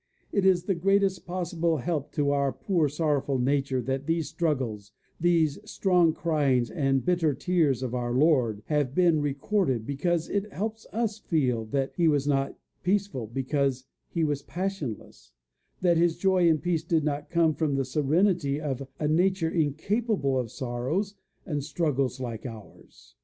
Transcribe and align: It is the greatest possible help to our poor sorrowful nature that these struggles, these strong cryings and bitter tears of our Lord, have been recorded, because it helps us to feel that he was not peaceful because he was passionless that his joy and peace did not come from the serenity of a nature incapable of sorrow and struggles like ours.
It 0.31 0.47
is 0.47 0.63
the 0.63 0.73
greatest 0.73 1.27
possible 1.27 1.77
help 1.77 2.11
to 2.13 2.31
our 2.31 2.51
poor 2.51 2.89
sorrowful 2.89 3.37
nature 3.37 3.83
that 3.83 4.07
these 4.07 4.27
struggles, 4.29 4.93
these 5.19 5.59
strong 5.63 6.11
cryings 6.11 6.71
and 6.71 7.05
bitter 7.05 7.35
tears 7.35 7.83
of 7.83 7.93
our 7.93 8.11
Lord, 8.11 8.63
have 8.65 8.95
been 8.95 9.21
recorded, 9.21 9.85
because 9.85 10.27
it 10.27 10.51
helps 10.51 10.87
us 10.91 11.19
to 11.19 11.27
feel 11.27 11.65
that 11.65 11.91
he 11.93 12.07
was 12.07 12.27
not 12.27 12.57
peaceful 12.81 13.27
because 13.27 13.85
he 14.09 14.23
was 14.23 14.41
passionless 14.41 15.33
that 15.81 15.97
his 15.97 16.17
joy 16.17 16.49
and 16.49 16.63
peace 16.63 16.83
did 16.83 17.03
not 17.03 17.29
come 17.29 17.53
from 17.53 17.75
the 17.75 17.85
serenity 17.85 18.59
of 18.59 18.81
a 18.99 19.07
nature 19.07 19.51
incapable 19.51 20.35
of 20.39 20.49
sorrow 20.51 21.03
and 21.45 21.63
struggles 21.63 22.19
like 22.19 22.43
ours. 22.43 23.17